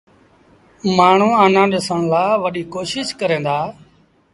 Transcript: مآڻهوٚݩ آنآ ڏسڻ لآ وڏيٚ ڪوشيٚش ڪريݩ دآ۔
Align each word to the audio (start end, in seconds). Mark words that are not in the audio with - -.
مآڻهوٚݩ 0.97 1.37
آنآ 1.43 1.63
ڏسڻ 1.71 1.99
لآ 2.11 2.23
وڏيٚ 2.43 2.69
ڪوشيٚش 2.73 3.07
ڪريݩ 3.19 3.43
دآ۔ 3.45 3.57